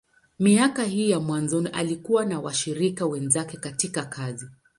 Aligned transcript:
Miaka 0.39 0.83
hii 0.83 1.09
ya 1.09 1.19
mwanzoni, 1.19 1.67
alikuwa 1.69 2.25
na 2.25 2.39
washirika 2.39 3.05
wenzake 3.05 3.57
katika 3.57 4.05
kazi. 4.05 4.45